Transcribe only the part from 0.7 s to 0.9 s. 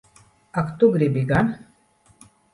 tu